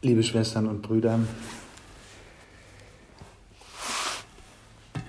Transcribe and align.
liebe 0.00 0.22
Schwestern 0.22 0.66
und 0.68 0.82
Brüder. 0.82 1.18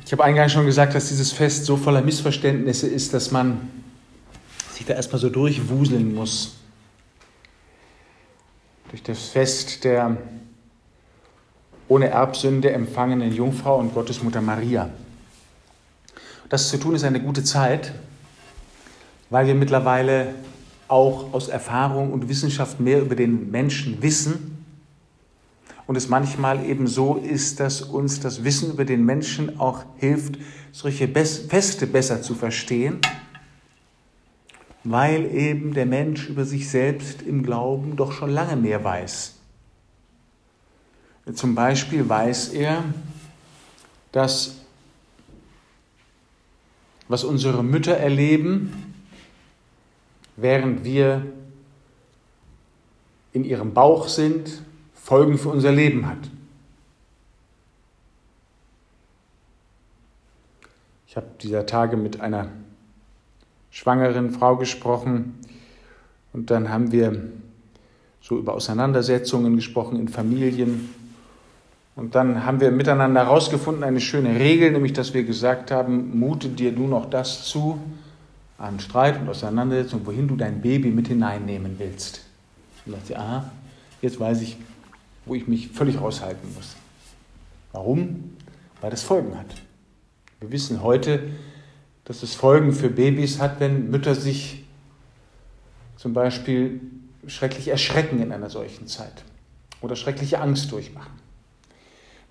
Ich 0.04 0.12
habe 0.12 0.24
eingangs 0.24 0.52
schon 0.52 0.66
gesagt, 0.66 0.96
dass 0.96 1.10
dieses 1.10 1.32
Fest 1.32 1.66
so 1.66 1.78
voller 1.78 2.02
Missverständnisse 2.02 2.88
ist, 2.88 3.14
dass 3.14 3.30
man 3.30 3.70
sich 4.74 4.86
da 4.88 4.96
erstmal 4.96 5.22
so 5.22 5.30
durchwuseln 5.30 6.16
muss. 6.16 6.56
Durch 8.90 9.04
das 9.04 9.30
Fest 9.30 9.84
der 9.84 10.18
ohne 11.88 12.08
Erbsünde 12.08 12.72
empfangenen 12.72 13.32
Jungfrau 13.32 13.78
und 13.78 13.94
Gottesmutter 13.94 14.42
Maria. 14.42 14.90
Das 16.50 16.70
zu 16.70 16.78
tun 16.78 16.96
ist 16.96 17.04
eine 17.04 17.22
gute 17.22 17.44
Zeit, 17.44 17.94
weil 19.30 19.46
wir 19.46 19.54
mittlerweile 19.54 20.34
auch 20.88 21.34
aus 21.34 21.50
Erfahrung 21.50 22.12
und 22.12 22.30
Wissenschaft 22.30 22.80
mehr 22.80 23.02
über 23.02 23.16
den 23.16 23.52
Menschen 23.52 24.02
wissen 24.02 24.59
und 25.90 25.96
es 25.96 26.08
manchmal 26.08 26.64
eben 26.68 26.86
so 26.86 27.16
ist, 27.16 27.60
dass 27.60 27.82
uns 27.82 28.20
das 28.20 28.44
Wissen 28.44 28.74
über 28.74 28.86
den 28.86 29.04
Menschen 29.04 29.60
auch 29.60 29.86
hilft, 29.98 30.38
solche 30.72 31.08
Feste 31.08 31.88
besser 31.88 32.22
zu 32.22 32.36
verstehen, 32.36 33.02
weil 34.84 35.26
eben 35.34 35.74
der 35.74 35.88
Mensch 35.88 36.30
über 36.30 36.46
sich 36.46 36.70
selbst 36.70 37.24
im 37.24 37.42
Glauben 37.42 37.96
doch 37.96 38.12
schon 38.12 38.30
lange 38.30 38.56
mehr 38.56 38.84
weiß. 38.84 39.34
Zum 41.34 41.56
Beispiel 41.56 42.08
weiß 42.08 42.50
er, 42.50 42.84
dass 44.12 44.58
was 47.08 47.24
unsere 47.24 47.64
Mütter 47.64 47.98
erleben, 47.98 48.94
während 50.36 50.84
wir 50.84 51.26
in 53.34 53.44
ihrem 53.44 53.74
Bauch 53.74 54.08
sind, 54.08 54.62
Folgen 55.10 55.40
für 55.40 55.50
unser 55.50 55.72
Leben 55.72 56.06
hat. 56.06 56.20
Ich 61.08 61.16
habe 61.16 61.26
dieser 61.42 61.66
Tage 61.66 61.98
mit 61.98 62.22
einer 62.22 62.50
schwangeren 63.72 64.30
Frau 64.30 64.56
gesprochen 64.58 65.40
und 66.32 66.52
dann 66.52 66.70
haben 66.70 66.92
wir 66.92 67.24
so 68.22 68.38
über 68.38 68.54
Auseinandersetzungen 68.54 69.56
gesprochen 69.56 70.00
in 70.00 70.10
Familien. 70.10 70.94
Und 71.96 72.14
dann 72.14 72.46
haben 72.46 72.62
wir 72.62 72.70
miteinander 72.70 73.26
herausgefunden, 73.26 73.84
eine 73.84 74.02
schöne 74.02 74.40
Regel, 74.40 74.74
nämlich 74.74 74.94
dass 74.94 75.16
wir 75.16 75.24
gesagt 75.24 75.72
haben, 75.72 76.20
mute 76.20 76.50
dir 76.50 76.72
nun 76.72 76.92
noch 76.92 77.10
das 77.10 77.46
zu 77.46 77.80
an 78.60 78.80
Streit 78.80 79.20
und 79.20 79.28
Auseinandersetzung, 79.28 80.02
wohin 80.06 80.28
du 80.28 80.36
dein 80.36 80.62
Baby 80.62 80.92
mit 80.92 81.08
hineinnehmen 81.08 81.80
willst. 81.80 82.22
Und 82.86 82.92
sagt 82.92 83.08
sie, 83.08 83.16
aha, 83.16 83.50
jetzt 84.04 84.20
weiß 84.20 84.44
ich, 84.44 84.56
wo 85.30 85.36
ich 85.36 85.48
mich 85.48 85.70
völlig 85.70 86.02
raushalten 86.02 86.54
muss. 86.56 86.76
Warum? 87.72 88.36
Weil 88.82 88.90
das 88.90 89.04
Folgen 89.04 89.38
hat. 89.38 89.46
Wir 90.40 90.52
wissen 90.52 90.82
heute, 90.82 91.30
dass 92.06 92.24
es 92.24 92.34
Folgen 92.34 92.74
für 92.74 92.90
Babys 92.90 93.40
hat, 93.40 93.60
wenn 93.60 93.92
Mütter 93.92 94.16
sich 94.16 94.66
zum 95.96 96.14
Beispiel 96.14 96.82
schrecklich 97.28 97.68
erschrecken 97.68 98.22
in 98.22 98.32
einer 98.32 98.50
solchen 98.50 98.88
Zeit 98.88 99.24
oder 99.82 99.96
schreckliche 99.96 100.42
Angst 100.42 100.72
durchmachen. 100.72 101.14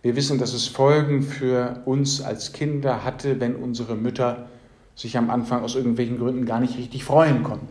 Wir 0.03 0.17
wissen, 0.17 0.39
dass 0.39 0.53
es 0.53 0.67
Folgen 0.67 1.23
für 1.23 1.83
uns 1.85 2.21
als 2.21 2.53
Kinder 2.53 3.05
hatte, 3.05 3.41
wenn 3.41 3.55
unsere 3.57 3.95
Mütter 3.95 4.49
sich 4.97 5.17
am 5.17 5.31
Anfang 5.31 5.63
aus 5.63 5.77
irgendwelchen 5.77 6.19
Gründen 6.19 6.47
gar 6.47 6.61
nicht 6.61 6.77
richtig 6.77 7.05
freuen 7.05 7.45
konnten. 7.45 7.69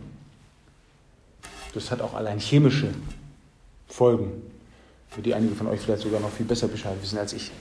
Das 1.73 1.92
hat 1.92 2.02
auch 2.02 2.14
allein 2.14 2.39
chemische 2.39 2.89
Folgen 3.88 4.42
für 5.09 5.22
die 5.22 5.33
einige 5.33 5.55
von 5.55 5.67
euch 5.67 5.80
vielleicht 5.80 6.03
sogar 6.03 6.19
noch 6.19 6.31
viel 6.31 6.45
besser 6.45 6.67
Bescheid 6.67 6.95
wissen 7.02 7.17
als 7.17 7.33
ich. 7.33 7.52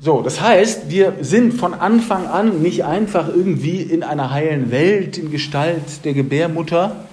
So, 0.00 0.22
das 0.22 0.40
heißt, 0.40 0.90
wir 0.90 1.16
sind 1.22 1.54
von 1.54 1.74
Anfang 1.74 2.26
an 2.26 2.62
nicht 2.62 2.84
einfach 2.84 3.28
irgendwie 3.28 3.82
in 3.82 4.04
einer 4.04 4.30
heilen 4.30 4.70
Welt 4.70 5.18
in 5.18 5.32
Gestalt 5.32 6.04
der 6.04 6.14
Gebärmutter, 6.14 7.04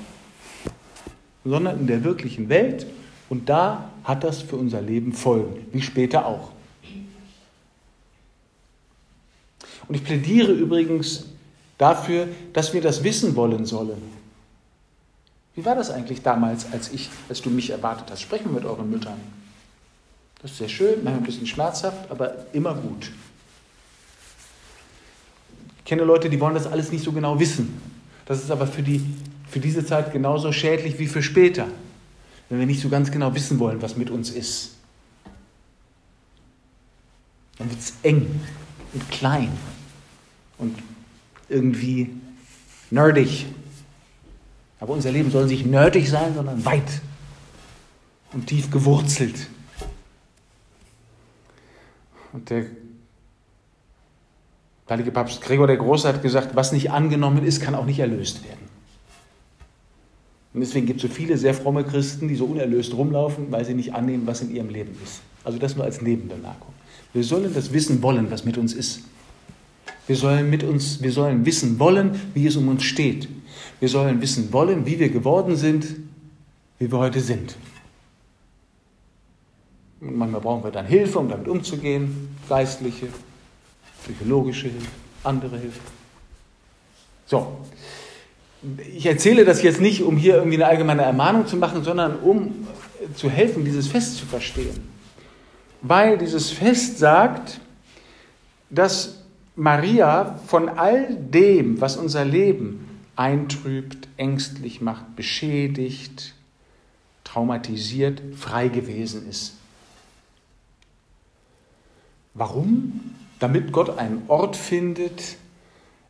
sondern 1.44 1.79
in 1.79 1.88
der 1.88 2.03
wirklichen 2.03 2.47
Welt. 2.50 2.85
Und 3.27 3.50
da 3.50 3.89
hat 4.03 4.23
das 4.23 4.44
für 4.44 4.55
unser 4.55 4.81
Leben 4.81 5.13
Folgen, 5.13 5.66
wie 5.71 5.81
später 5.81 6.27
auch. 6.27 6.51
Und 9.88 9.95
ich 9.95 10.03
plädiere 10.03 10.51
übrigens 10.51 11.25
dafür, 11.77 12.27
dass 12.53 12.73
wir 12.73 12.81
das 12.81 13.03
wissen 13.03 13.35
wollen 13.35 13.66
sollen. 13.66 14.14
Wie 15.55 15.63
war 15.63 15.75
das 15.75 15.89
eigentlich 15.89 16.21
damals, 16.21 16.71
als, 16.73 16.91
ich, 16.91 17.09
als 17.29 17.41
du 17.41 17.49
mich 17.49 17.69
erwartet 17.69 18.11
hast? 18.11 18.21
Sprechen 18.21 18.45
wir 18.45 18.51
mit 18.53 18.66
euren 18.66 18.89
Müttern. 18.89 19.19
Das 20.41 20.51
ist 20.51 20.57
sehr 20.57 20.69
schön, 20.69 20.95
manchmal 20.95 21.16
ein 21.16 21.23
bisschen 21.23 21.47
schmerzhaft, 21.47 22.11
aber 22.11 22.45
immer 22.53 22.75
gut. 22.75 23.11
Ich 25.79 25.85
kenne 25.85 26.03
Leute, 26.03 26.29
die 26.29 26.39
wollen 26.39 26.55
das 26.55 26.67
alles 26.67 26.91
nicht 26.91 27.03
so 27.03 27.11
genau 27.11 27.39
wissen. 27.39 27.81
Das 28.25 28.44
ist 28.44 28.51
aber 28.51 28.67
für, 28.67 28.83
die, 28.83 29.01
für 29.49 29.59
diese 29.59 29.85
Zeit 29.85 30.11
genauso 30.11 30.51
schädlich 30.51 30.99
wie 30.99 31.07
für 31.07 31.23
später, 31.23 31.67
wenn 32.49 32.59
wir 32.59 32.65
nicht 32.65 32.81
so 32.81 32.89
ganz 32.89 33.09
genau 33.11 33.33
wissen 33.33 33.57
wollen, 33.59 33.81
was 33.81 33.95
mit 33.95 34.09
uns 34.09 34.31
ist. 34.31 34.75
Dann 37.57 37.69
wird 37.69 37.79
es 37.79 37.94
eng 38.03 38.41
und 38.94 39.09
klein 39.09 39.51
und 40.57 40.77
irgendwie 41.47 42.09
nerdig 42.91 43.45
aber 44.80 44.94
unser 44.94 45.12
Leben 45.12 45.31
soll 45.31 45.46
nicht 45.46 45.66
nötig 45.66 46.09
sein, 46.09 46.34
sondern 46.36 46.63
weit 46.66 47.02
und 48.34 48.47
tief 48.47 48.69
gewurzelt. 48.69 49.47
Und 52.34 52.50
der 52.50 52.66
heilige 54.90 55.12
Papst 55.12 55.41
Gregor 55.41 55.68
der 55.68 55.78
Große 55.78 56.08
hat 56.08 56.22
gesagt, 56.22 56.56
was 56.56 56.72
nicht 56.72 56.91
angenommen 56.91 57.46
ist, 57.46 57.62
kann 57.62 57.75
auch 57.75 57.86
nicht 57.86 58.00
erlöst 58.00 58.44
werden. 58.44 58.66
Und 60.53 60.62
deswegen 60.62 60.86
gibt 60.86 61.03
es 61.03 61.09
so 61.09 61.13
viele 61.13 61.38
sehr 61.38 61.53
fromme 61.53 61.84
Christen, 61.84 62.28
die 62.28 62.36
so 62.36 62.46
unerlöst 62.46 62.94
rumlaufen, 62.94 63.52
weil 63.52 63.66
sie 63.66 63.74
nicht 63.74 63.94
annehmen, 63.94 64.25
was 64.25 64.42
in 64.42 64.56
ihrem 64.56 64.69
Leben 64.69 64.97
ist. 65.03 65.22
Also 65.44 65.59
das 65.59 65.75
nur 65.75 65.86
als 65.86 66.02
Nebenbemerkung. 66.02 66.74
Wir 67.13 67.24
sollen 67.24 67.53
das 67.53 67.74
wissen 67.74 68.02
wollen, 68.02 68.31
was 68.31 68.46
mit 68.46 68.57
uns 68.57 68.74
ist. 68.74 69.02
Wir 70.07 70.16
sollen, 70.16 70.50
mit 70.50 70.63
uns, 70.63 71.02
wir 71.02 71.12
sollen 71.12 71.46
wissen 71.46 71.80
wollen, 71.80 72.19
wie 72.34 72.46
es 72.47 72.56
um 72.56 72.68
uns 72.68 72.84
steht. 72.84 73.28
Wir 73.80 73.90
sollen 73.90 74.22
wissen 74.22 74.52
wollen, 74.53 74.86
wie 74.86 75.00
wir 75.00 75.09
geworden 75.09 75.56
sind, 75.56 75.86
wie 76.80 76.91
wir 76.91 76.97
heute 76.97 77.19
sind. 77.19 77.56
Und 80.02 80.18
manchmal 80.18 80.41
brauchen 80.41 80.63
wir 80.63 80.72
dann 80.72 80.86
Hilfe, 80.86 81.19
um 81.19 81.30
damit 81.30 81.47
umzugehen, 81.47 82.36
geistliche, 82.47 83.08
psychologische 84.03 84.68
Hilfe, 84.68 84.88
andere 85.24 85.58
Hilfe. 85.58 85.80
So, 87.25 87.58
ich 88.94 89.06
erzähle 89.06 89.46
das 89.46 89.62
jetzt 89.62 89.81
nicht, 89.81 90.03
um 90.03 90.18
hier 90.18 90.36
irgendwie 90.36 90.56
eine 90.56 90.68
allgemeine 90.68 91.03
Ermahnung 91.03 91.47
zu 91.47 91.57
machen, 91.57 91.84
sondern 91.84 92.19
um 92.19 92.68
zu 93.16 93.30
helfen, 93.30 93.66
dieses 93.66 93.88
Fest 93.88 94.18
zu 94.18 94.25
verstehen. 94.25 94.90
Weil 95.81 96.18
dieses 96.18 96.52
Fest 96.52 96.97
sagt, 96.97 97.59
dass 98.69 99.24
Maria 99.56 100.40
von 100.47 100.69
all 100.69 101.16
dem, 101.16 101.80
was 101.80 101.97
unser 101.97 102.25
Leben 102.25 102.94
eintrübt, 103.15 104.07
ängstlich 104.17 104.81
macht, 104.81 105.15
beschädigt, 105.15 106.33
traumatisiert, 107.23 108.21
frei 108.35 108.67
gewesen 108.67 109.27
ist. 109.29 109.53
Warum? 112.33 113.15
Damit 113.39 113.71
Gott 113.71 113.97
einen 113.97 114.23
Ort 114.27 114.55
findet, 114.55 115.37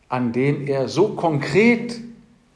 an 0.10 0.34
dem 0.34 0.68
er 0.68 0.88
so 0.88 1.10
konkret, 1.10 2.00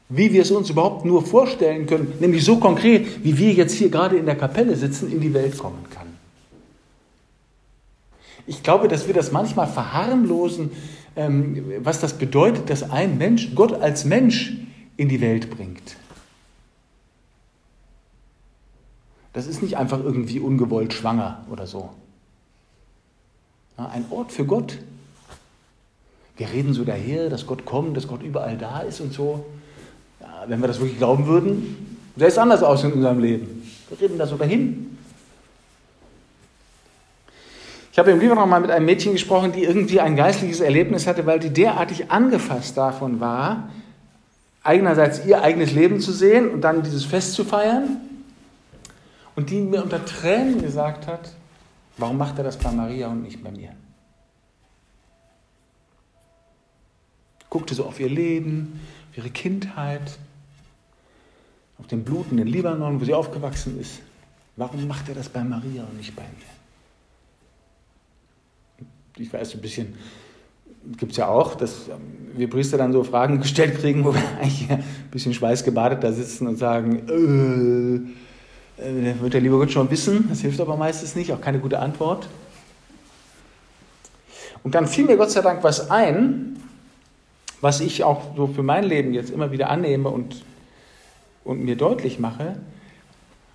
wie 0.08 0.32
wir 0.32 0.42
es 0.42 0.50
uns 0.50 0.70
überhaupt 0.70 1.04
nur 1.04 1.24
vorstellen 1.24 1.86
können, 1.86 2.12
nämlich 2.20 2.44
so 2.44 2.58
konkret, 2.58 3.24
wie 3.24 3.36
wir 3.38 3.52
jetzt 3.52 3.74
hier 3.74 3.90
gerade 3.90 4.16
in 4.16 4.26
der 4.26 4.36
Kapelle 4.36 4.76
sitzen, 4.76 5.10
in 5.10 5.20
die 5.20 5.32
Welt 5.32 5.56
kommen 5.56 5.84
kann. 5.90 6.09
Ich 8.46 8.62
glaube, 8.62 8.88
dass 8.88 9.06
wir 9.06 9.14
das 9.14 9.32
manchmal 9.32 9.66
verharmlosen, 9.66 10.70
ähm, 11.16 11.64
was 11.78 12.00
das 12.00 12.14
bedeutet, 12.14 12.70
dass 12.70 12.90
ein 12.90 13.18
Mensch 13.18 13.54
Gott 13.54 13.74
als 13.74 14.04
Mensch 14.04 14.52
in 14.96 15.08
die 15.08 15.20
Welt 15.20 15.50
bringt. 15.50 15.96
Das 19.32 19.46
ist 19.46 19.62
nicht 19.62 19.76
einfach 19.76 20.00
irgendwie 20.02 20.40
ungewollt 20.40 20.92
schwanger 20.92 21.44
oder 21.50 21.66
so. 21.66 21.90
ein 23.76 24.04
Ort 24.10 24.32
für 24.32 24.44
Gott. 24.44 24.78
Wir 26.36 26.50
reden 26.50 26.74
so 26.74 26.84
daher, 26.84 27.30
dass 27.30 27.46
Gott 27.46 27.64
kommt, 27.64 27.96
dass 27.96 28.08
Gott 28.08 28.22
überall 28.22 28.58
da 28.58 28.80
ist 28.80 29.00
und 29.00 29.12
so. 29.12 29.46
Ja, 30.20 30.44
wenn 30.48 30.60
wir 30.60 30.68
das 30.68 30.80
wirklich 30.80 30.98
glauben 30.98 31.26
würden, 31.26 31.98
sähe 32.16 32.28
es 32.28 32.38
anders 32.38 32.62
aus 32.62 32.84
in 32.84 32.92
unserem 32.92 33.20
Leben. 33.20 33.62
Wir 33.88 34.00
reden 34.00 34.18
da 34.18 34.26
so 34.26 34.36
dahin. 34.36 34.98
Ich 37.92 37.98
habe 37.98 38.12
im 38.12 38.20
Libanon 38.20 38.48
mal 38.48 38.60
mit 38.60 38.70
einem 38.70 38.86
Mädchen 38.86 39.12
gesprochen, 39.12 39.52
die 39.52 39.64
irgendwie 39.64 40.00
ein 40.00 40.14
geistliches 40.14 40.60
Erlebnis 40.60 41.06
hatte, 41.06 41.26
weil 41.26 41.40
die 41.40 41.50
derartig 41.50 42.10
angefasst 42.10 42.76
davon 42.76 43.18
war, 43.18 43.68
einerseits 44.62 45.26
ihr 45.26 45.42
eigenes 45.42 45.72
Leben 45.72 46.00
zu 46.00 46.12
sehen 46.12 46.50
und 46.50 46.60
dann 46.60 46.82
dieses 46.82 47.04
Fest 47.04 47.34
zu 47.34 47.44
feiern. 47.44 48.00
und 49.36 49.48
die 49.48 49.60
mir 49.60 49.82
unter 49.82 50.04
Tränen 50.04 50.60
gesagt 50.60 51.06
hat, 51.06 51.32
warum 51.96 52.18
macht 52.18 52.36
er 52.36 52.44
das 52.44 52.58
bei 52.58 52.70
Maria 52.70 53.08
und 53.08 53.22
nicht 53.22 53.42
bei 53.42 53.50
mir? 53.50 53.70
Guckte 57.48 57.74
so 57.74 57.86
auf 57.86 57.98
ihr 58.00 58.08
Leben, 58.10 58.80
auf 59.10 59.18
ihre 59.18 59.30
Kindheit, 59.30 60.18
auf 61.78 61.86
den 61.86 62.04
blutenden 62.04 62.46
Libanon, 62.46 63.00
wo 63.00 63.04
sie 63.04 63.14
aufgewachsen 63.14 63.80
ist. 63.80 64.00
Warum 64.56 64.86
macht 64.86 65.08
er 65.08 65.14
das 65.14 65.28
bei 65.28 65.42
Maria 65.42 65.84
und 65.84 65.96
nicht 65.96 66.14
bei 66.14 66.22
mir? 66.22 66.59
Ich 69.16 69.32
weiß 69.32 69.54
ein 69.54 69.60
bisschen, 69.60 69.94
gibt 70.98 71.12
es 71.12 71.18
ja 71.18 71.28
auch, 71.28 71.54
dass 71.54 71.90
wir 72.34 72.48
Priester 72.48 72.78
dann 72.78 72.92
so 72.92 73.04
Fragen 73.04 73.40
gestellt 73.42 73.78
kriegen, 73.78 74.04
wo 74.04 74.14
wir 74.14 74.22
eigentlich 74.40 74.70
ein 74.70 74.84
bisschen 75.10 75.34
schweißgebadet 75.34 76.02
da 76.02 76.12
sitzen 76.12 76.46
und 76.46 76.56
sagen, 76.56 78.14
äh, 78.78 78.82
äh, 78.82 79.20
wird 79.20 79.34
der 79.34 79.40
liebe 79.40 79.56
Gott 79.56 79.70
schon 79.70 79.90
wissen, 79.90 80.26
das 80.28 80.40
hilft 80.40 80.60
aber 80.60 80.76
meistens 80.76 81.14
nicht, 81.14 81.32
auch 81.32 81.40
keine 81.40 81.58
gute 81.58 81.78
Antwort. 81.78 82.28
Und 84.62 84.74
dann 84.74 84.86
fiel 84.86 85.06
mir 85.06 85.16
Gott 85.16 85.30
sei 85.30 85.40
Dank 85.40 85.62
was 85.62 85.90
ein, 85.90 86.56
was 87.60 87.80
ich 87.80 88.04
auch 88.04 88.36
so 88.36 88.46
für 88.46 88.62
mein 88.62 88.84
Leben 88.84 89.12
jetzt 89.14 89.30
immer 89.30 89.52
wieder 89.52 89.70
annehme 89.70 90.08
und, 90.08 90.44
und 91.44 91.62
mir 91.64 91.76
deutlich 91.76 92.18
mache, 92.18 92.56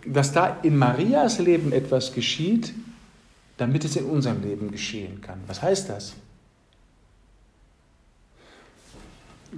dass 0.06 0.32
da 0.32 0.58
in 0.62 0.78
Marias 0.78 1.40
Leben 1.40 1.72
etwas 1.72 2.14
geschieht, 2.14 2.74
damit 3.58 3.86
es 3.86 3.96
in 3.96 4.06
unserem 4.06 4.42
Leben 4.42 4.72
geschehen 4.72 5.22
kann. 5.22 5.40
Was 5.48 5.62
heißt 5.62 5.90
das? 5.90 6.14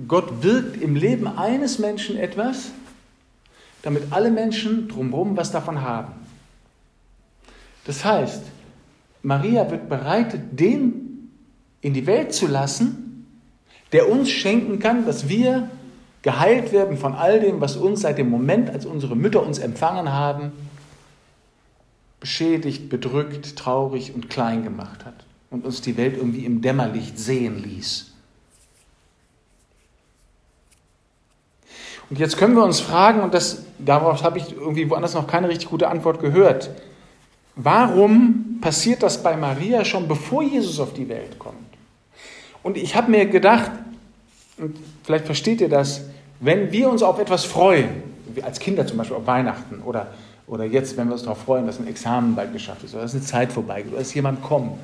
Gott 0.08 0.44
wirkt 0.44 0.82
im 0.82 0.96
Leben 0.96 1.28
eines 1.28 1.80
Menschen 1.80 2.18
etwas, 2.18 2.72
damit 3.82 4.04
alle 4.12 4.30
Menschen 4.30 4.88
drumherum 4.88 5.36
was 5.38 5.52
davon 5.52 5.82
haben. 5.82 6.14
Das 7.86 8.04
heißt, 8.06 8.44
Maria 9.24 9.70
wird 9.72 9.90
bereitet, 9.90 10.42
den 10.60 11.32
in 11.82 11.94
die 11.94 12.06
Welt 12.06 12.34
zu 12.34 12.48
lassen, 12.48 13.28
der 13.92 14.10
uns 14.10 14.30
schenken 14.30 14.80
kann, 14.80 15.06
dass 15.06 15.30
wir 15.30 15.70
geheilt 16.22 16.74
werden 16.74 16.98
von 16.98 17.16
all 17.16 17.40
dem, 17.40 17.62
was 17.62 17.78
uns 17.78 18.02
seit 18.02 18.18
dem 18.18 18.30
Moment, 18.30 18.70
als 18.70 18.86
unsere 18.86 19.16
Mütter 19.16 19.46
uns 19.46 19.60
empfangen 19.60 20.12
haben, 20.12 20.52
beschädigt, 22.20 22.90
bedrückt, 22.90 23.56
traurig 23.56 24.14
und 24.14 24.30
klein 24.30 24.64
gemacht 24.64 25.06
hat 25.06 25.26
und 25.50 25.66
uns 25.66 25.82
die 25.82 25.98
Welt 25.98 26.18
irgendwie 26.18 26.46
im 26.46 26.62
Dämmerlicht 26.62 27.18
sehen 27.18 27.62
ließ. 27.64 28.14
Und 32.10 32.20
jetzt 32.20 32.38
können 32.38 32.56
wir 32.56 32.64
uns 32.64 32.80
fragen, 32.80 33.22
und 33.22 33.34
das, 33.34 33.64
darauf 33.80 34.24
habe 34.24 34.38
ich 34.38 34.54
irgendwie 34.54 34.90
woanders 34.90 35.14
noch 35.14 35.28
keine 35.28 35.50
richtig 35.50 35.70
gute 35.70 35.90
Antwort 35.90 36.22
gehört, 36.22 36.70
warum 37.56 38.60
passiert 38.62 39.04
das 39.04 39.22
bei 39.22 39.36
Maria 39.36 39.84
schon 39.84 40.08
bevor 40.08 40.42
Jesus 40.42 40.80
auf 40.80 40.94
die 40.94 41.10
Welt 41.10 41.38
kommt? 41.38 41.58
Und 42.64 42.78
ich 42.78 42.96
habe 42.96 43.12
mir 43.12 43.26
gedacht, 43.26 43.72
und 44.58 44.78
vielleicht 45.04 45.26
versteht 45.26 45.62
ihr 45.62 45.70
das, 45.70 46.06
wenn 46.40 46.72
wir 46.72 46.90
uns 46.90 47.04
auf 47.04 47.20
etwas 47.20 47.46
freuen, 47.46 48.04
als 48.42 48.60
Kinder 48.60 48.86
zum 48.88 48.98
Beispiel 48.98 49.18
auf 49.18 49.28
Weihnachten 49.28 49.82
oder, 49.82 50.08
oder 50.48 50.64
jetzt, 50.64 50.98
wenn 50.98 51.08
wir 51.08 51.14
uns 51.14 51.24
darauf 51.24 51.40
freuen, 51.40 51.68
dass 51.68 51.80
ein 51.80 51.88
Examen 51.88 52.36
bald 52.36 52.54
geschafft 52.54 52.84
ist 52.84 52.94
oder 52.94 53.04
dass 53.04 53.14
eine 53.14 53.24
Zeit 53.24 53.52
vorbei 53.52 53.82
geht 53.82 53.92
oder 53.92 54.02
dass 54.02 54.14
jemand 54.14 54.42
kommt, 54.42 54.80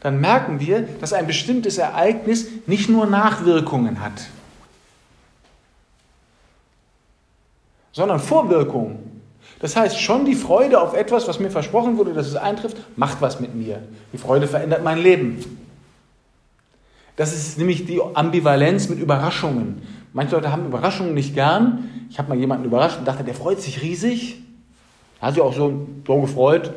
dann 0.00 0.20
merken 0.20 0.60
wir, 0.60 0.82
dass 1.00 1.12
ein 1.12 1.26
bestimmtes 1.26 1.78
Ereignis 1.78 2.48
nicht 2.66 2.88
nur 2.88 3.06
Nachwirkungen 3.06 4.00
hat. 4.02 4.26
sondern 7.96 8.20
Vorwirkung. 8.20 8.98
Das 9.58 9.74
heißt, 9.74 9.98
schon 9.98 10.26
die 10.26 10.34
Freude 10.34 10.82
auf 10.82 10.94
etwas, 10.94 11.26
was 11.28 11.40
mir 11.40 11.50
versprochen 11.50 11.96
wurde, 11.96 12.12
dass 12.12 12.26
es 12.26 12.36
eintrifft, 12.36 12.76
macht 12.94 13.22
was 13.22 13.40
mit 13.40 13.54
mir. 13.54 13.82
Die 14.12 14.18
Freude 14.18 14.46
verändert 14.46 14.84
mein 14.84 14.98
Leben. 14.98 15.42
Das 17.16 17.32
ist 17.32 17.56
nämlich 17.56 17.86
die 17.86 17.98
Ambivalenz 18.12 18.90
mit 18.90 18.98
Überraschungen. 18.98 19.80
Manche 20.12 20.34
Leute 20.34 20.52
haben 20.52 20.66
Überraschungen 20.66 21.14
nicht 21.14 21.32
gern. 21.32 21.88
Ich 22.10 22.18
habe 22.18 22.28
mal 22.28 22.36
jemanden 22.36 22.66
überrascht 22.66 22.98
und 22.98 23.08
dachte, 23.08 23.24
der 23.24 23.32
freut 23.32 23.62
sich 23.62 23.80
riesig. 23.80 24.42
Er 25.20 25.28
hat 25.28 25.34
sich 25.34 25.42
auch 25.42 25.54
so, 25.54 25.86
so 26.06 26.20
gefreut, 26.20 26.72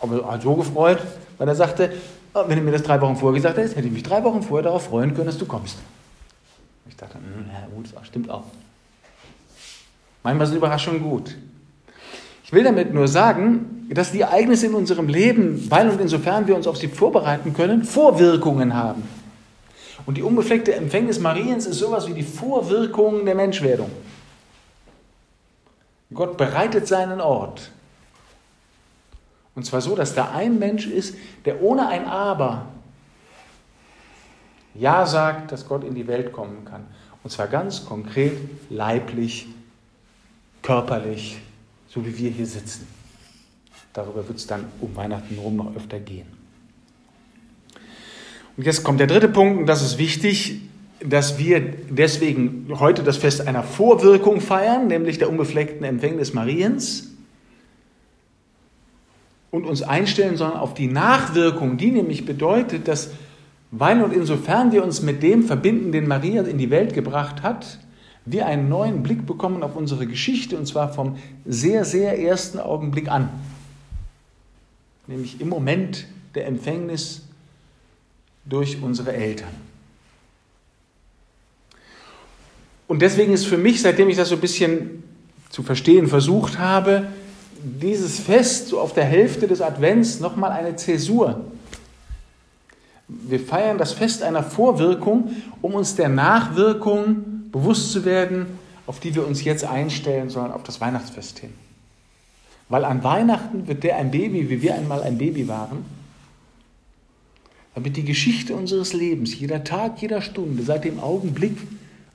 aber 0.00 0.40
so 0.40 0.54
gefreut, 0.54 0.98
weil 1.36 1.48
er 1.48 1.54
sagte, 1.54 1.92
oh, 2.34 2.44
wenn 2.46 2.58
du 2.58 2.64
mir 2.64 2.72
das 2.72 2.82
drei 2.82 3.00
Wochen 3.00 3.16
vorher 3.16 3.34
gesagt 3.34 3.58
hättest, 3.58 3.76
hätte 3.76 3.86
ich 3.86 3.92
mich 3.92 4.02
drei 4.02 4.22
Wochen 4.24 4.42
vorher 4.42 4.64
darauf 4.64 4.84
freuen 4.84 5.14
können, 5.14 5.26
dass 5.26 5.38
du 5.38 5.46
kommst. 5.46 5.78
Ich 6.88 6.96
dachte, 6.96 7.18
ja, 7.18 7.68
gut, 7.74 7.86
das 7.94 8.06
stimmt 8.06 8.30
auch. 8.30 8.44
Manchmal 10.22 10.46
sind 10.46 10.56
Überraschungen 10.56 11.02
gut. 11.02 11.36
Ich 12.44 12.52
will 12.52 12.64
damit 12.64 12.94
nur 12.94 13.08
sagen, 13.08 13.86
dass 13.90 14.10
die 14.10 14.22
Ereignisse 14.22 14.66
in 14.66 14.74
unserem 14.74 15.08
Leben, 15.08 15.70
weil 15.70 15.90
und 15.90 16.00
insofern 16.00 16.46
wir 16.46 16.56
uns 16.56 16.66
auf 16.66 16.76
sie 16.76 16.88
vorbereiten 16.88 17.52
können, 17.52 17.84
Vorwirkungen 17.84 18.74
haben. 18.74 19.02
Und 20.06 20.16
die 20.16 20.22
unbefleckte 20.22 20.74
Empfängnis 20.74 21.20
Mariens 21.20 21.66
ist 21.66 21.78
sowas 21.78 22.08
wie 22.08 22.14
die 22.14 22.22
Vorwirkung 22.22 23.26
der 23.26 23.34
Menschwerdung. 23.34 23.90
Gott 26.12 26.36
bereitet 26.36 26.86
seinen 26.86 27.20
Ort. 27.20 27.70
Und 29.54 29.64
zwar 29.64 29.80
so, 29.80 29.94
dass 29.94 30.14
da 30.14 30.30
ein 30.30 30.58
Mensch 30.58 30.86
ist, 30.86 31.16
der 31.44 31.62
ohne 31.62 31.88
ein 31.88 32.06
Aber 32.06 32.66
Ja 34.74 35.04
sagt, 35.04 35.52
dass 35.52 35.66
Gott 35.66 35.84
in 35.84 35.94
die 35.94 36.06
Welt 36.06 36.32
kommen 36.32 36.64
kann. 36.64 36.86
Und 37.24 37.30
zwar 37.30 37.48
ganz 37.48 37.84
konkret, 37.84 38.38
leiblich, 38.70 39.48
körperlich, 40.62 41.38
so 41.88 42.06
wie 42.06 42.16
wir 42.16 42.30
hier 42.30 42.46
sitzen. 42.46 42.86
Darüber 43.92 44.26
wird 44.28 44.38
es 44.38 44.46
dann 44.46 44.66
um 44.80 44.94
Weihnachten 44.94 45.34
herum 45.34 45.56
noch 45.56 45.74
öfter 45.74 45.98
gehen. 45.98 46.28
Und 48.56 48.64
jetzt 48.64 48.84
kommt 48.84 49.00
der 49.00 49.06
dritte 49.06 49.28
Punkt, 49.28 49.58
und 49.58 49.66
das 49.66 49.82
ist 49.82 49.98
wichtig, 49.98 50.62
dass 51.00 51.38
wir 51.38 51.60
deswegen 51.60 52.66
heute 52.78 53.02
das 53.02 53.16
Fest 53.16 53.46
einer 53.46 53.62
Vorwirkung 53.62 54.40
feiern, 54.40 54.88
nämlich 54.88 55.18
der 55.18 55.30
unbefleckten 55.30 55.84
Empfängnis 55.84 56.34
Mariens, 56.34 57.08
und 59.50 59.64
uns 59.64 59.82
einstellen 59.82 60.36
sollen 60.36 60.52
auf 60.52 60.74
die 60.74 60.88
Nachwirkung, 60.88 61.78
die 61.78 61.90
nämlich 61.90 62.26
bedeutet, 62.26 62.86
dass, 62.86 63.10
weil 63.70 64.02
und 64.02 64.12
insofern 64.12 64.72
wir 64.72 64.84
uns 64.84 65.00
mit 65.00 65.22
dem 65.22 65.44
verbinden, 65.44 65.90
den 65.92 66.06
Maria 66.06 66.42
in 66.42 66.58
die 66.58 66.70
Welt 66.70 66.92
gebracht 66.92 67.42
hat, 67.42 67.78
wir 68.26 68.44
einen 68.46 68.68
neuen 68.68 69.02
Blick 69.02 69.24
bekommen 69.24 69.62
auf 69.62 69.74
unsere 69.74 70.06
Geschichte 70.06 70.58
und 70.58 70.66
zwar 70.66 70.92
vom 70.92 71.16
sehr, 71.46 71.86
sehr 71.86 72.18
ersten 72.18 72.58
Augenblick 72.58 73.10
an. 73.10 73.30
Nämlich 75.06 75.40
im 75.40 75.48
Moment 75.48 76.06
der 76.34 76.46
Empfängnis 76.46 77.22
durch 78.44 78.82
unsere 78.82 79.14
Eltern. 79.14 79.67
Und 82.88 83.02
deswegen 83.02 83.34
ist 83.34 83.46
für 83.46 83.58
mich, 83.58 83.82
seitdem 83.82 84.08
ich 84.08 84.16
das 84.16 84.30
so 84.30 84.34
ein 84.34 84.40
bisschen 84.40 85.04
zu 85.50 85.62
verstehen 85.62 86.08
versucht 86.08 86.58
habe, 86.58 87.06
dieses 87.62 88.18
Fest 88.18 88.68
so 88.68 88.80
auf 88.80 88.94
der 88.94 89.04
Hälfte 89.04 89.46
des 89.46 89.60
Advents 89.60 90.20
nochmal 90.20 90.52
eine 90.52 90.74
Zäsur. 90.76 91.44
Wir 93.08 93.40
feiern 93.40 93.78
das 93.78 93.92
Fest 93.92 94.22
einer 94.22 94.42
Vorwirkung, 94.42 95.36
um 95.60 95.74
uns 95.74 95.96
der 95.96 96.08
Nachwirkung 96.08 97.50
bewusst 97.52 97.92
zu 97.92 98.04
werden, 98.04 98.46
auf 98.86 99.00
die 99.00 99.14
wir 99.14 99.26
uns 99.26 99.44
jetzt 99.44 99.64
einstellen 99.64 100.30
sollen, 100.30 100.50
auf 100.50 100.62
das 100.62 100.80
Weihnachtsfest 100.80 101.38
hin. 101.40 101.52
Weil 102.68 102.84
an 102.84 103.02
Weihnachten 103.04 103.66
wird 103.66 103.82
der 103.82 103.96
ein 103.96 104.10
Baby, 104.10 104.48
wie 104.48 104.62
wir 104.62 104.74
einmal 104.74 105.02
ein 105.02 105.18
Baby 105.18 105.48
waren, 105.48 105.84
damit 107.74 107.96
die 107.96 108.04
Geschichte 108.04 108.54
unseres 108.54 108.92
Lebens, 108.92 109.38
jeder 109.38 109.64
Tag, 109.64 110.00
jeder 110.00 110.20
Stunde, 110.22 110.62
seit 110.62 110.84
dem 110.84 111.00
Augenblick, 111.00 111.56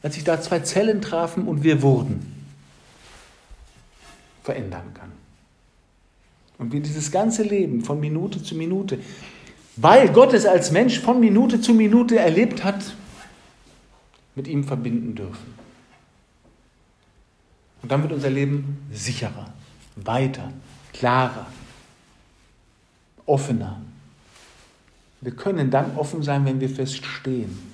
als 0.03 0.15
sich 0.15 0.23
da 0.23 0.39
zwei 0.41 0.59
Zellen 0.59 1.01
trafen 1.01 1.47
und 1.47 1.63
wir 1.63 1.81
wurden, 1.81 2.35
verändern 4.43 4.93
kann. 4.93 5.11
Und 6.57 6.71
wie 6.73 6.81
dieses 6.81 7.11
ganze 7.11 7.43
Leben 7.43 7.83
von 7.83 7.99
Minute 7.99 8.43
zu 8.43 8.55
Minute, 8.55 8.99
weil 9.77 10.09
Gott 10.09 10.33
es 10.33 10.45
als 10.45 10.71
Mensch 10.71 10.99
von 10.99 11.19
Minute 11.19 11.59
zu 11.61 11.73
Minute 11.73 12.19
erlebt 12.19 12.63
hat, 12.63 12.93
mit 14.35 14.47
ihm 14.47 14.63
verbinden 14.63 15.15
dürfen. 15.15 15.53
Und 17.81 17.91
dann 17.91 18.01
wird 18.03 18.13
unser 18.13 18.29
Leben 18.29 18.85
sicherer, 18.91 19.53
weiter, 19.95 20.51
klarer, 20.91 21.47
offener. 23.25 23.81
Wir 25.21 25.35
können 25.35 25.71
dann 25.71 25.95
offen 25.97 26.23
sein, 26.23 26.45
wenn 26.45 26.59
wir 26.59 26.69
fest 26.69 27.05
stehen. 27.05 27.72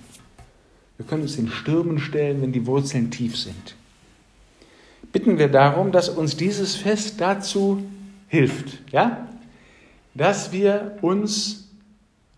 Wir 1.00 1.06
können 1.06 1.22
uns 1.22 1.38
den 1.38 1.48
Stürmen 1.48 1.98
stellen, 1.98 2.41
wenn 2.41 2.51
die 2.51 2.68
Wurzeln 2.68 3.10
tief 3.10 3.38
sind. 3.38 3.75
Bitten 5.13 5.39
wir 5.39 5.48
darum, 5.48 5.94
dass 5.94 6.10
uns 6.10 6.36
dieses 6.36 6.75
Fest 6.75 7.22
dazu 7.22 7.82
hilft, 8.27 8.79
ja? 8.91 9.29
dass 10.13 10.51
wir 10.51 10.98
uns 11.01 11.70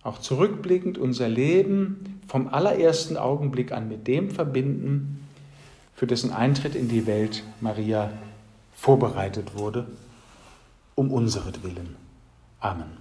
auch 0.03 0.19
zurückblickend 0.19 0.99
unser 0.99 1.27
Leben 1.27 2.21
vom 2.27 2.49
allerersten 2.49 3.17
Augenblick 3.17 3.71
an 3.71 3.89
mit 3.89 4.07
dem 4.07 4.29
verbinden, 4.29 5.27
für 5.95 6.05
dessen 6.05 6.31
Eintritt 6.31 6.75
in 6.75 6.87
die 6.87 7.07
Welt 7.07 7.43
Maria 7.61 8.11
vorbereitet 8.75 9.55
wurde 9.55 9.87
um 10.93 11.11
unseretwillen. 11.11 11.95
Amen. 12.59 13.00